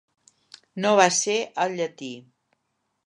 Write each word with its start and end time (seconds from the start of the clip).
No 0.85 0.93
va 0.99 1.05
ser 1.17 1.37
el 1.67 1.77
llatí. 1.81 2.11